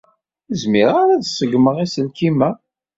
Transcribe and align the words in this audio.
Ur 0.49 0.55
zmireɣ 0.61 0.95
ara 1.01 1.13
ad 1.15 1.27
ṣeggmeɣ 1.37 1.75
aselkim-a. 1.83 2.49